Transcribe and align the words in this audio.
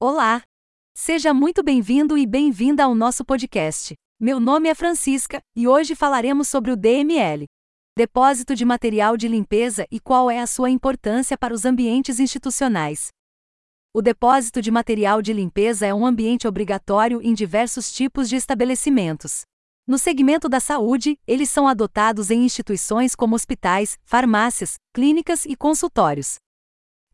Olá! 0.00 0.42
Seja 0.94 1.34
muito 1.34 1.60
bem-vindo 1.60 2.16
e 2.16 2.24
bem-vinda 2.24 2.84
ao 2.84 2.94
nosso 2.94 3.24
podcast. 3.24 3.96
Meu 4.20 4.38
nome 4.38 4.68
é 4.68 4.74
Francisca 4.76 5.42
e 5.56 5.66
hoje 5.66 5.96
falaremos 5.96 6.46
sobre 6.46 6.70
o 6.70 6.76
DML 6.76 7.46
Depósito 7.96 8.54
de 8.54 8.64
Material 8.64 9.16
de 9.16 9.26
Limpeza 9.26 9.88
e 9.90 9.98
qual 9.98 10.30
é 10.30 10.38
a 10.38 10.46
sua 10.46 10.70
importância 10.70 11.36
para 11.36 11.52
os 11.52 11.64
ambientes 11.64 12.20
institucionais. 12.20 13.08
O 13.92 14.00
depósito 14.00 14.62
de 14.62 14.70
material 14.70 15.20
de 15.20 15.32
limpeza 15.32 15.84
é 15.84 15.92
um 15.92 16.06
ambiente 16.06 16.46
obrigatório 16.46 17.20
em 17.20 17.34
diversos 17.34 17.90
tipos 17.90 18.28
de 18.28 18.36
estabelecimentos. 18.36 19.42
No 19.84 19.98
segmento 19.98 20.48
da 20.48 20.60
saúde, 20.60 21.18
eles 21.26 21.50
são 21.50 21.66
adotados 21.66 22.30
em 22.30 22.44
instituições 22.44 23.16
como 23.16 23.34
hospitais, 23.34 23.98
farmácias, 24.04 24.76
clínicas 24.94 25.44
e 25.44 25.56
consultórios. 25.56 26.36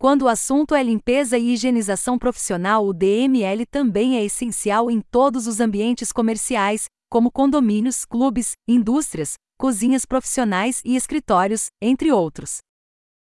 Quando 0.04 0.26
o 0.26 0.28
assunto 0.28 0.74
é 0.74 0.82
limpeza 0.82 1.38
e 1.38 1.54
higienização 1.54 2.18
profissional, 2.18 2.86
o 2.86 2.92
DML 2.92 3.64
também 3.64 4.18
é 4.18 4.22
essencial 4.22 4.90
em 4.90 5.00
todos 5.00 5.46
os 5.46 5.60
ambientes 5.60 6.12
comerciais, 6.12 6.90
como 7.10 7.30
condomínios, 7.30 8.04
clubes, 8.04 8.52
indústrias, 8.68 9.36
cozinhas 9.58 10.04
profissionais 10.04 10.82
e 10.84 10.94
escritórios, 10.94 11.68
entre 11.80 12.12
outros. 12.12 12.58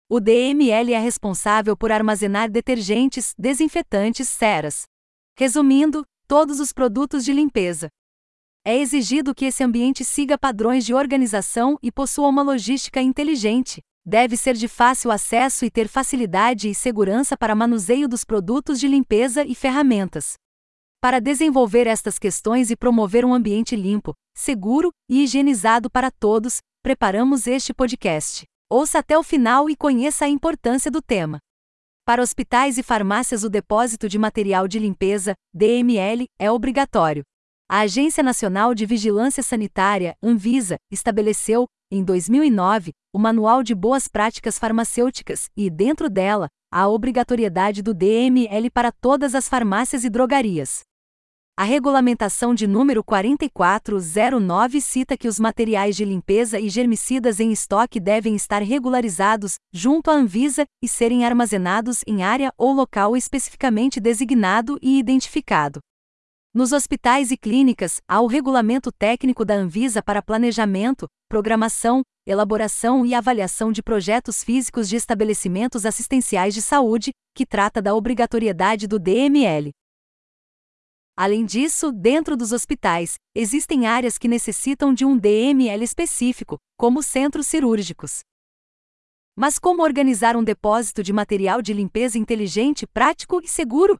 O 0.08 0.18
DML 0.20 0.94
é 0.94 0.98
responsável 0.98 1.76
por 1.76 1.92
armazenar 1.92 2.50
detergentes, 2.50 3.34
desinfetantes, 3.38 4.30
ceras. 4.30 4.84
Resumindo, 5.38 6.02
todos 6.26 6.60
os 6.60 6.72
produtos 6.72 7.26
de 7.26 7.34
limpeza. 7.34 7.90
É 8.64 8.74
exigido 8.74 9.34
que 9.34 9.44
esse 9.44 9.62
ambiente 9.62 10.02
siga 10.02 10.38
padrões 10.38 10.86
de 10.86 10.94
organização 10.94 11.76
e 11.82 11.92
possua 11.92 12.28
uma 12.28 12.42
logística 12.42 13.02
inteligente 13.02 13.82
deve 14.04 14.36
ser 14.36 14.54
de 14.54 14.66
fácil 14.66 15.10
acesso 15.10 15.64
e 15.64 15.70
ter 15.70 15.88
facilidade 15.88 16.68
e 16.68 16.74
segurança 16.74 17.36
para 17.36 17.54
manuseio 17.54 18.08
dos 18.08 18.24
produtos 18.24 18.80
de 18.80 18.88
limpeza 18.88 19.44
e 19.44 19.54
ferramentas. 19.54 20.34
Para 21.00 21.20
desenvolver 21.20 21.86
estas 21.86 22.18
questões 22.18 22.70
e 22.70 22.76
promover 22.76 23.24
um 23.24 23.32
ambiente 23.32 23.74
limpo, 23.74 24.14
seguro 24.34 24.90
e 25.08 25.22
higienizado 25.22 25.90
para 25.90 26.10
todos, 26.10 26.58
preparamos 26.82 27.46
este 27.46 27.72
podcast. 27.72 28.44
Ouça 28.70 28.98
até 28.98 29.18
o 29.18 29.22
final 29.22 29.70
e 29.70 29.76
conheça 29.76 30.26
a 30.26 30.28
importância 30.28 30.90
do 30.90 31.00
tema. 31.02 31.38
Para 32.04 32.22
hospitais 32.22 32.76
e 32.78 32.82
farmácias, 32.82 33.44
o 33.44 33.50
depósito 33.50 34.08
de 34.08 34.18
material 34.18 34.66
de 34.66 34.78
limpeza, 34.78 35.34
DML, 35.54 36.26
é 36.38 36.50
obrigatório. 36.50 37.22
A 37.68 37.80
Agência 37.80 38.22
Nacional 38.22 38.74
de 38.74 38.84
Vigilância 38.84 39.42
Sanitária, 39.42 40.14
Anvisa, 40.22 40.76
estabeleceu, 40.90 41.66
em 41.90 42.04
2009, 42.04 42.92
o 43.12 43.18
Manual 43.18 43.64
de 43.64 43.74
Boas 43.74 44.06
Práticas 44.06 44.58
Farmacêuticas 44.58 45.50
e, 45.56 45.68
dentro 45.68 46.08
dela, 46.08 46.46
a 46.72 46.88
obrigatoriedade 46.88 47.82
do 47.82 47.92
DML 47.92 48.70
para 48.70 48.92
todas 48.92 49.34
as 49.34 49.48
farmácias 49.48 50.04
e 50.04 50.08
drogarias. 50.08 50.82
A 51.58 51.64
regulamentação 51.64 52.54
de 52.54 52.66
número 52.66 53.02
4409 53.02 54.80
cita 54.80 55.16
que 55.16 55.26
os 55.26 55.40
materiais 55.40 55.96
de 55.96 56.04
limpeza 56.04 56.60
e 56.60 56.70
germicidas 56.70 57.40
em 57.40 57.50
estoque 57.50 57.98
devem 57.98 58.36
estar 58.36 58.62
regularizados 58.62 59.56
junto 59.72 60.10
à 60.10 60.14
Anvisa 60.14 60.64
e 60.82 60.88
serem 60.88 61.24
armazenados 61.24 62.02
em 62.06 62.22
área 62.22 62.52
ou 62.56 62.72
local 62.72 63.16
especificamente 63.16 64.00
designado 64.00 64.78
e 64.80 64.98
identificado. 64.98 65.80
Nos 66.52 66.72
hospitais 66.72 67.30
e 67.30 67.36
clínicas, 67.36 68.00
há 68.08 68.20
o 68.20 68.26
regulamento 68.26 68.90
técnico 68.90 69.44
da 69.44 69.54
Anvisa 69.54 70.02
para 70.02 70.20
planejamento, 70.20 71.06
programação, 71.28 72.02
elaboração 72.26 73.06
e 73.06 73.14
avaliação 73.14 73.70
de 73.70 73.80
projetos 73.80 74.42
físicos 74.42 74.88
de 74.88 74.96
estabelecimentos 74.96 75.86
assistenciais 75.86 76.52
de 76.52 76.60
saúde, 76.60 77.12
que 77.36 77.46
trata 77.46 77.80
da 77.80 77.94
obrigatoriedade 77.94 78.88
do 78.88 78.98
DML. 78.98 79.70
Além 81.16 81.44
disso, 81.44 81.92
dentro 81.92 82.36
dos 82.36 82.50
hospitais, 82.50 83.14
existem 83.32 83.86
áreas 83.86 84.18
que 84.18 84.26
necessitam 84.26 84.92
de 84.92 85.04
um 85.04 85.16
DML 85.16 85.84
específico, 85.84 86.56
como 86.76 87.00
centros 87.00 87.46
cirúrgicos. 87.46 88.22
Mas 89.36 89.56
como 89.56 89.84
organizar 89.84 90.36
um 90.36 90.42
depósito 90.42 91.00
de 91.00 91.12
material 91.12 91.62
de 91.62 91.72
limpeza 91.72 92.18
inteligente, 92.18 92.88
prático 92.88 93.40
e 93.40 93.46
seguro? 93.46 93.96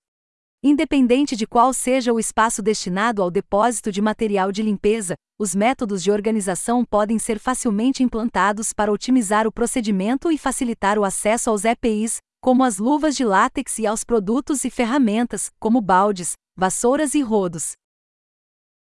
Independente 0.63 1.35
de 1.37 1.47
qual 1.47 1.73
seja 1.73 2.13
o 2.13 2.21
espaço 2.21 2.61
destinado 2.61 3.23
ao 3.23 3.31
depósito 3.31 3.91
de 3.91 4.03
material 4.03 4.53
de 4.53 4.63
limpeza, 4.63 5.15
os 5.39 5.55
métodos 5.55 6.03
de 6.03 6.11
organização 6.11 6.85
podem 6.85 7.19
ser 7.19 7.39
facilmente 7.39 8.03
implantados 8.03 8.75
para 8.75 8.93
otimizar 8.93 9.47
o 9.47 9.53
procedimento 9.53 10.31
e 10.31 10.37
facilitar 10.37 10.99
o 10.99 11.05
acesso 11.05 11.49
aos 11.49 11.65
EPIs, 11.65 12.19
como 12.43 12.63
as 12.63 12.77
luvas 12.77 13.17
de 13.17 13.25
látex 13.25 13.79
e 13.79 13.87
aos 13.87 14.05
produtos 14.05 14.63
e 14.63 14.69
ferramentas, 14.69 15.49
como 15.59 15.81
baldes, 15.81 16.35
vassouras 16.55 17.15
e 17.15 17.23
rodos. 17.23 17.73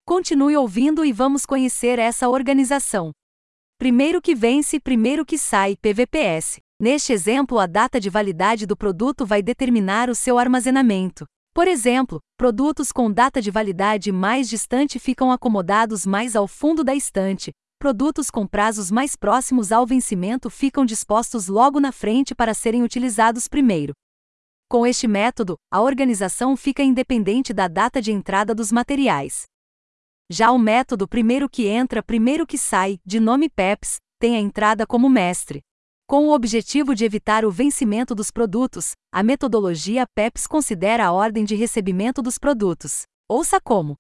Continue 0.07 0.57
ouvindo 0.57 1.05
e 1.05 1.13
vamos 1.13 1.45
conhecer 1.45 1.99
essa 1.99 2.27
organização. 2.27 3.11
Primeiro 3.79 4.23
que 4.23 4.35
vence, 4.35 4.81
primeiro 4.81 5.27
que 5.27 5.37
sai, 5.37 5.77
PVPS. 5.77 6.59
Neste 6.81 7.13
exemplo, 7.13 7.59
a 7.59 7.67
data 7.67 8.01
de 8.01 8.09
validade 8.09 8.65
do 8.65 8.75
produto 8.75 9.27
vai 9.27 9.43
determinar 9.43 10.09
o 10.09 10.15
seu 10.15 10.39
armazenamento. 10.39 11.27
Por 11.57 11.69
exemplo, 11.69 12.21
produtos 12.37 12.93
com 12.93 13.11
data 13.11 13.41
de 13.41 13.51
validade 13.51 14.13
mais 14.13 14.47
distante 14.47 14.99
ficam 14.99 15.33
acomodados 15.33 16.05
mais 16.05 16.37
ao 16.37 16.47
fundo 16.47 16.85
da 16.85 16.95
estante, 16.95 17.51
produtos 17.79 18.31
com 18.31 18.47
prazos 18.47 18.91
mais 18.91 19.17
próximos 19.17 19.73
ao 19.73 19.87
vencimento 19.87 20.51
ficam 20.51 20.85
dispostos 20.85 21.49
logo 21.49 21.81
na 21.81 21.93
frente 21.93 22.35
para 22.35 22.53
serem 22.53 22.83
utilizados 22.83 23.49
primeiro. 23.49 23.95
Com 24.69 24.87
este 24.87 25.09
método, 25.09 25.57
a 25.73 25.81
organização 25.81 26.59
fica 26.59 26.83
independente 26.83 27.55
da 27.55 27.69
data 27.69 28.03
de 28.03 28.13
entrada 28.13 28.55
dos 28.55 28.71
materiais. 28.71 29.45
Já 30.31 30.51
o 30.51 30.59
método 30.59 31.09
primeiro 31.09 31.49
que 31.49 31.67
entra, 31.67 32.03
primeiro 32.03 32.47
que 32.47 32.59
sai, 32.59 32.99
de 33.03 33.19
nome 33.19 33.49
PEPS, 33.49 33.97
tem 34.19 34.37
a 34.37 34.41
entrada 34.41 34.87
como 34.87 35.09
mestre. 35.09 35.63
Com 36.09 36.29
o 36.29 36.33
objetivo 36.33 36.95
de 36.95 37.05
evitar 37.05 37.45
o 37.45 37.51
vencimento 37.51 38.15
dos 38.15 38.31
produtos, 38.31 38.93
a 39.13 39.25
metodologia 39.25 40.07
PEPS 40.15 40.47
considera 40.47 41.05
a 41.05 41.13
ordem 41.13 41.45
de 41.45 41.57
recebimento 41.57 42.23
dos 42.23 42.39
produtos. 42.39 43.03
Ouça 43.29 43.61
como: 43.61 43.97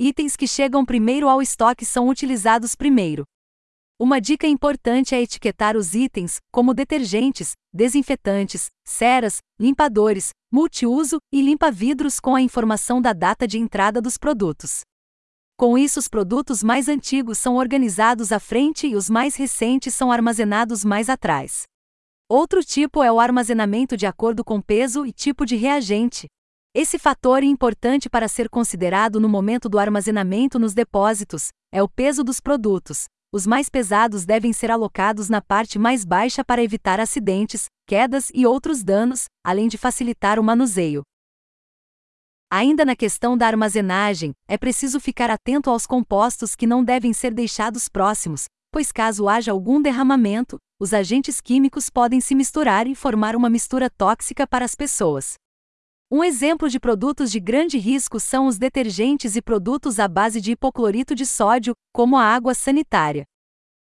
itens 0.00 0.36
que 0.36 0.46
chegam 0.46 0.84
primeiro 0.84 1.28
ao 1.28 1.42
estoque 1.42 1.84
são 1.84 2.08
utilizados 2.08 2.76
primeiro. 2.76 3.24
Uma 3.98 4.20
dica 4.20 4.46
importante 4.46 5.12
é 5.12 5.20
etiquetar 5.20 5.76
os 5.76 5.92
itens, 5.92 6.36
como 6.52 6.72
detergentes, 6.72 7.54
desinfetantes, 7.72 8.66
ceras, 8.86 9.38
limpadores, 9.58 10.30
multiuso 10.52 11.18
e 11.32 11.42
limpa-vidros 11.42 12.20
com 12.20 12.36
a 12.36 12.40
informação 12.40 13.02
da 13.02 13.12
data 13.12 13.44
de 13.44 13.58
entrada 13.58 14.00
dos 14.00 14.16
produtos. 14.16 14.82
Com 15.56 15.78
isso, 15.78 16.00
os 16.00 16.08
produtos 16.08 16.64
mais 16.64 16.88
antigos 16.88 17.38
são 17.38 17.54
organizados 17.54 18.32
à 18.32 18.40
frente 18.40 18.88
e 18.88 18.96
os 18.96 19.08
mais 19.08 19.36
recentes 19.36 19.94
são 19.94 20.10
armazenados 20.10 20.84
mais 20.84 21.08
atrás. 21.08 21.62
Outro 22.28 22.64
tipo 22.64 23.04
é 23.04 23.12
o 23.12 23.20
armazenamento 23.20 23.96
de 23.96 24.04
acordo 24.04 24.42
com 24.42 24.60
peso 24.60 25.06
e 25.06 25.12
tipo 25.12 25.46
de 25.46 25.54
reagente. 25.54 26.26
Esse 26.74 26.98
fator 26.98 27.44
é 27.44 27.46
importante 27.46 28.10
para 28.10 28.26
ser 28.26 28.48
considerado 28.48 29.20
no 29.20 29.28
momento 29.28 29.68
do 29.68 29.78
armazenamento 29.78 30.58
nos 30.58 30.74
depósitos 30.74 31.50
é 31.72 31.80
o 31.80 31.88
peso 31.88 32.24
dos 32.24 32.40
produtos. 32.40 33.04
Os 33.32 33.46
mais 33.46 33.68
pesados 33.68 34.24
devem 34.24 34.52
ser 34.52 34.72
alocados 34.72 35.28
na 35.28 35.40
parte 35.40 35.78
mais 35.78 36.04
baixa 36.04 36.44
para 36.44 36.62
evitar 36.62 36.98
acidentes, 36.98 37.66
quedas 37.86 38.28
e 38.34 38.44
outros 38.44 38.82
danos, 38.82 39.26
além 39.44 39.68
de 39.68 39.78
facilitar 39.78 40.38
o 40.38 40.42
manuseio. 40.42 41.02
Ainda 42.50 42.84
na 42.84 42.94
questão 42.94 43.36
da 43.36 43.46
armazenagem, 43.46 44.32
é 44.46 44.56
preciso 44.56 45.00
ficar 45.00 45.30
atento 45.30 45.70
aos 45.70 45.86
compostos 45.86 46.54
que 46.54 46.66
não 46.66 46.84
devem 46.84 47.12
ser 47.12 47.32
deixados 47.32 47.88
próximos, 47.88 48.46
pois 48.70 48.92
caso 48.92 49.28
haja 49.28 49.52
algum 49.52 49.80
derramamento, 49.80 50.58
os 50.80 50.92
agentes 50.92 51.40
químicos 51.40 51.88
podem 51.88 52.20
se 52.20 52.34
misturar 52.34 52.86
e 52.86 52.94
formar 52.94 53.36
uma 53.36 53.48
mistura 53.48 53.88
tóxica 53.88 54.46
para 54.46 54.64
as 54.64 54.74
pessoas. 54.74 55.34
Um 56.10 56.22
exemplo 56.22 56.68
de 56.68 56.78
produtos 56.78 57.30
de 57.30 57.40
grande 57.40 57.78
risco 57.78 58.20
são 58.20 58.46
os 58.46 58.58
detergentes 58.58 59.36
e 59.36 59.42
produtos 59.42 59.98
à 59.98 60.06
base 60.06 60.40
de 60.40 60.52
hipoclorito 60.52 61.14
de 61.14 61.24
sódio, 61.24 61.74
como 61.92 62.16
a 62.16 62.24
água 62.24 62.54
sanitária. 62.54 63.24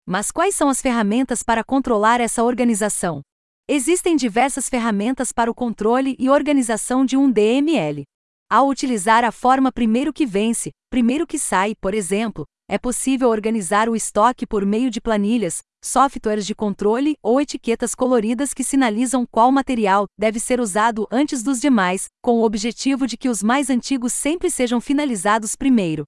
Mas 0.06 0.31
quais 0.31 0.55
são 0.55 0.69
as 0.69 0.81
ferramentas 0.81 1.43
para 1.43 1.64
controlar 1.64 2.20
essa 2.20 2.43
organização? 2.43 3.20
Existem 3.69 4.17
diversas 4.17 4.69
ferramentas 4.69 5.32
para 5.32 5.50
o 5.50 5.55
controle 5.55 6.17
e 6.19 6.29
organização 6.29 7.05
de 7.05 7.17
um 7.17 7.31
DML. 7.31 8.05
Ao 8.52 8.69
utilizar 8.69 9.25
a 9.25 9.32
forma 9.32 9.72
primeiro 9.72 10.12
que 10.12 10.26
vence, 10.26 10.72
primeiro 10.90 11.26
que 11.26 11.38
sai, 11.38 11.75
por 11.75 11.94
exemplo, 11.94 12.44
é 12.69 12.76
possível 12.76 13.31
organizar 13.31 13.88
o 13.88 13.96
estoque 13.96 14.46
por 14.46 14.66
meio 14.66 14.90
de 14.90 15.00
planilhas, 15.00 15.62
softwares 15.82 16.44
de 16.44 16.54
controle 16.54 17.16
ou 17.22 17.40
etiquetas 17.40 17.94
coloridas 17.94 18.52
que 18.52 18.62
sinalizam 18.62 19.25
qual 19.25 19.50
material 19.50 20.04
deve 20.20 20.38
ser 20.38 20.60
usado 20.60 21.08
antes 21.10 21.43
dos 21.43 21.62
demais, 21.62 22.08
com 22.22 22.40
o 22.40 22.44
objetivo 22.44 23.06
de 23.06 23.16
que 23.16 23.31
os 23.31 23.43
mais 23.43 23.70
antigos 23.70 24.12
sempre 24.12 24.50
sejam 24.50 24.82
finalizados 24.82 25.56
primeiro. 25.56 26.04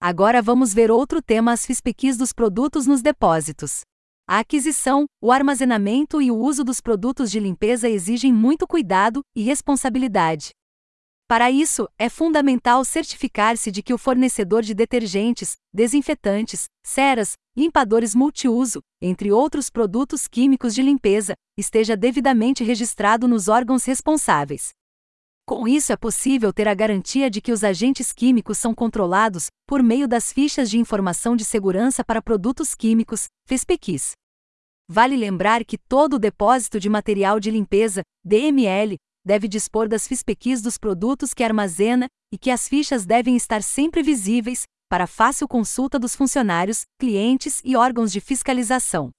Agora 0.00 0.40
vamos 0.40 0.72
ver 0.72 0.88
outro 0.88 1.20
tema: 1.20 1.50
as 1.50 1.66
FISPEQs 1.66 2.16
dos 2.16 2.32
produtos 2.32 2.86
nos 2.86 3.02
depósitos. 3.02 3.80
A 4.28 4.38
aquisição, 4.38 5.06
o 5.20 5.32
armazenamento 5.32 6.22
e 6.22 6.30
o 6.30 6.36
uso 6.36 6.62
dos 6.62 6.80
produtos 6.80 7.28
de 7.28 7.40
limpeza 7.40 7.88
exigem 7.88 8.32
muito 8.32 8.68
cuidado 8.68 9.20
e 9.34 9.42
responsabilidade. 9.42 10.52
Para 11.32 11.50
isso, 11.50 11.88
é 11.98 12.10
fundamental 12.10 12.84
certificar-se 12.84 13.70
de 13.70 13.82
que 13.82 13.94
o 13.94 13.96
fornecedor 13.96 14.60
de 14.60 14.74
detergentes, 14.74 15.56
desinfetantes, 15.72 16.66
ceras, 16.84 17.38
limpadores 17.56 18.14
multiuso, 18.14 18.82
entre 19.00 19.32
outros 19.32 19.70
produtos 19.70 20.28
químicos 20.28 20.74
de 20.74 20.82
limpeza, 20.82 21.32
esteja 21.56 21.96
devidamente 21.96 22.62
registrado 22.62 23.26
nos 23.26 23.48
órgãos 23.48 23.86
responsáveis. 23.86 24.72
Com 25.46 25.66
isso, 25.66 25.90
é 25.90 25.96
possível 25.96 26.52
ter 26.52 26.68
a 26.68 26.74
garantia 26.74 27.30
de 27.30 27.40
que 27.40 27.50
os 27.50 27.64
agentes 27.64 28.12
químicos 28.12 28.58
são 28.58 28.74
controlados 28.74 29.46
por 29.66 29.82
meio 29.82 30.06
das 30.06 30.30
fichas 30.30 30.68
de 30.68 30.78
informação 30.78 31.34
de 31.34 31.46
segurança 31.46 32.04
para 32.04 32.20
produtos 32.20 32.74
químicos, 32.74 33.28
FESPEQUIS. 33.46 34.12
Vale 34.86 35.16
lembrar 35.16 35.64
que 35.64 35.78
todo 35.78 36.16
o 36.16 36.18
depósito 36.18 36.78
de 36.78 36.90
material 36.90 37.40
de 37.40 37.50
limpeza, 37.50 38.02
DML, 38.22 38.98
deve 39.24 39.48
dispor 39.48 39.88
das 39.88 40.06
FISPEQs 40.06 40.60
dos 40.60 40.76
produtos 40.76 41.32
que 41.32 41.44
armazena 41.44 42.06
e 42.32 42.38
que 42.38 42.50
as 42.50 42.68
fichas 42.68 43.04
devem 43.06 43.36
estar 43.36 43.62
sempre 43.62 44.02
visíveis, 44.02 44.64
para 44.88 45.06
fácil 45.06 45.48
consulta 45.48 45.98
dos 45.98 46.14
funcionários, 46.14 46.82
clientes 46.98 47.62
e 47.64 47.76
órgãos 47.76 48.12
de 48.12 48.20
fiscalização. 48.20 49.10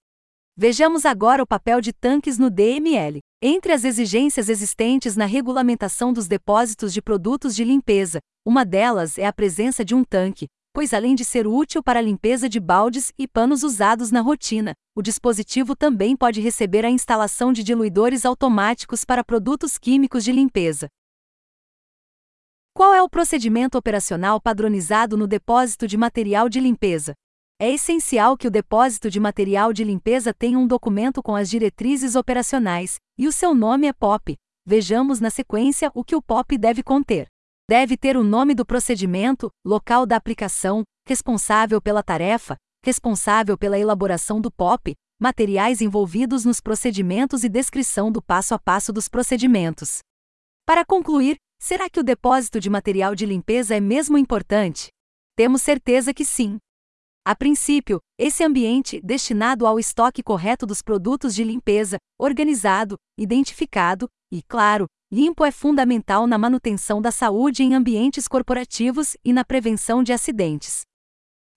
Vejamos 0.56 1.04
agora 1.04 1.42
o 1.42 1.48
papel 1.48 1.82
de 1.82 1.92
tanques 1.92 2.38
no 2.38 2.50
DML. 2.50 3.20
Entre 3.42 3.74
as 3.74 3.84
exigências 3.84 4.50
existentes 4.50 5.16
na 5.16 5.26
regulamentação 5.26 6.14
dos 6.14 6.28
depósitos 6.28 6.94
de 6.94 7.02
produtos 7.02 7.56
de 7.56 7.64
limpeza, 7.64 8.20
uma 8.46 8.64
delas 8.64 9.18
é 9.18 9.26
a 9.26 9.34
presença 9.34 9.84
de 9.84 9.96
um 9.96 10.04
tanque, 10.04 10.46
pois 10.74 10.92
além 10.92 11.14
de 11.14 11.24
ser 11.24 11.46
útil 11.46 11.84
para 11.84 12.00
a 12.00 12.02
limpeza 12.02 12.50
de 12.50 12.60
baldes 12.60 13.14
e 13.16 13.28
panos 13.28 13.62
usados 13.62 14.10
na 14.10 14.22
rotina, 14.22 14.74
o 14.96 15.04
dispositivo 15.04 15.76
também 15.76 16.18
pode 16.18 16.42
receber 16.42 16.84
a 16.84 16.90
instalação 16.90 17.54
de 17.54 17.64
diluidores 17.64 18.26
automáticos 18.26 19.06
para 19.06 19.24
produtos 19.24 19.78
químicos 19.78 20.24
de 20.24 20.32
limpeza. 20.32 20.88
Qual 22.74 22.92
é 22.92 23.04
o 23.04 23.08
procedimento 23.08 23.78
operacional 23.78 24.42
padronizado 24.42 25.16
no 25.16 25.28
depósito 25.28 25.88
de 25.88 25.96
material 25.96 26.50
de 26.50 26.60
limpeza? 26.60 27.14
É 27.60 27.70
essencial 27.70 28.36
que 28.36 28.48
o 28.48 28.52
depósito 28.52 29.12
de 29.12 29.20
material 29.20 29.72
de 29.72 29.84
limpeza 29.84 30.34
tenha 30.34 30.58
um 30.58 30.66
documento 30.66 31.22
com 31.22 31.36
as 31.36 31.52
diretrizes 31.52 32.16
operacionais, 32.16 32.96
e 33.16 33.28
o 33.28 33.32
seu 33.32 33.54
nome 33.54 33.86
é 33.86 33.94
POP. 33.94 34.36
Vejamos 34.66 35.20
na 35.20 35.30
sequência 35.30 35.92
o 35.94 36.04
que 36.04 36.16
o 36.16 36.22
POP 36.22 36.58
deve 36.58 36.82
conter 36.82 37.33
deve 37.70 37.98
ter 37.98 38.18
o 38.18 38.24
nome 38.24 38.54
do 38.54 38.66
procedimento, 38.66 39.50
local 39.66 40.06
da 40.06 40.16
aplicação, 40.16 40.84
responsável 41.08 41.82
pela 41.82 42.04
tarefa, 42.04 42.56
responsável 42.84 43.58
pela 43.58 43.80
elaboração 43.80 44.42
do 44.42 44.52
POP, 44.52 44.94
materiais 45.20 45.82
envolvidos 45.82 46.44
nos 46.44 46.60
procedimentos 46.60 47.44
e 47.44 47.50
descrição 47.50 48.12
do 48.12 48.22
passo 48.22 48.54
a 48.54 48.60
passo 48.60 48.92
dos 48.92 49.08
procedimentos. 49.08 50.00
Para 50.66 50.86
concluir, 50.86 51.38
será 51.62 51.90
que 51.90 52.00
o 52.00 52.04
depósito 52.04 52.60
de 52.60 52.70
material 52.70 53.16
de 53.16 53.26
limpeza 53.26 53.76
é 53.76 53.80
mesmo 53.80 54.18
importante? 54.18 54.90
Temos 55.36 55.62
certeza 55.62 56.14
que 56.14 56.26
sim. 56.26 56.58
A 57.26 57.34
princípio, 57.34 58.02
esse 58.20 58.44
ambiente, 58.44 59.00
destinado 59.02 59.66
ao 59.66 59.80
estoque 59.80 60.22
correto 60.22 60.66
dos 60.66 60.82
produtos 60.82 61.34
de 61.34 61.46
limpeza, 61.46 61.98
organizado, 62.20 62.98
identificado 63.18 64.10
e, 64.30 64.42
claro, 64.44 64.88
limpo 65.14 65.46
é 65.46 65.52
fundamental 65.52 66.26
na 66.26 66.40
manutenção 66.40 67.00
da 67.00 67.12
saúde 67.12 67.62
em 67.62 67.76
ambientes 67.76 68.28
corporativos 68.28 69.16
e 69.24 69.32
na 69.32 69.46
prevenção 69.46 70.02
de 70.02 70.12
acidentes. 70.12 70.82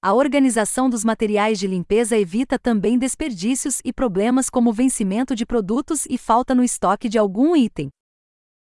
A 0.02 0.12
organização 0.12 0.90
dos 0.90 1.02
materiais 1.02 1.58
de 1.58 1.66
limpeza 1.66 2.18
evita 2.18 2.58
também 2.58 2.98
desperdícios 2.98 3.80
e 3.82 3.94
problemas 3.94 4.50
como 4.50 4.74
vencimento 4.74 5.34
de 5.34 5.46
produtos 5.46 6.04
e 6.04 6.18
falta 6.18 6.54
no 6.54 6.62
estoque 6.62 7.08
de 7.08 7.16
algum 7.16 7.56
item. 7.56 7.88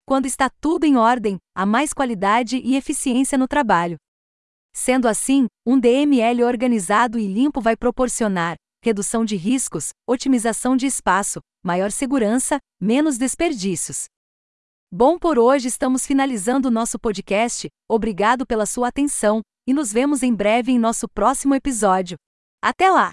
Quando 0.05 0.26
está 0.26 0.50
tudo 0.61 0.84
em 0.84 0.96
ordem, 0.96 1.38
há 1.56 1.64
mais 1.64 1.94
qualidade 1.94 2.58
e 2.58 2.76
eficiência 2.76 3.38
no 3.38 3.49
trabalho. 3.49 3.96
Sendo 4.75 5.08
assim, 5.08 5.46
um 5.67 5.81
DML 5.81 6.44
organizado 6.44 7.19
e 7.19 7.26
limpo 7.26 7.62
vai 7.62 7.78
proporcionar 7.78 8.56
redução 8.84 9.25
de 9.25 9.37
riscos, 9.37 9.88
otimização 10.06 10.76
de 10.76 10.84
espaço, 10.84 11.40
maior 11.64 11.90
segurança, 11.90 12.58
menos 12.78 13.17
desperdícios. 13.17 14.05
Bom, 14.99 15.19
por 15.19 15.39
hoje 15.39 15.69
estamos 15.69 16.07
finalizando 16.07 16.69
o 16.69 16.71
nosso 16.71 16.99
podcast. 16.99 17.69
Obrigado 17.87 18.47
pela 18.47 18.65
sua 18.65 18.89
atenção 18.89 19.43
e 19.69 19.75
nos 19.75 19.93
vemos 19.93 20.23
em 20.23 20.35
breve 20.35 20.73
em 20.73 20.79
nosso 20.79 21.07
próximo 21.07 21.55
episódio. 21.55 22.17
Até 22.65 22.91
lá! 22.91 23.13